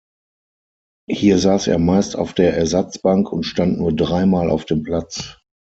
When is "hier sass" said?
1.11-1.67